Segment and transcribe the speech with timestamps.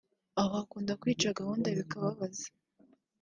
[0.41, 2.47] aho akunda kwica gahunda bikababaza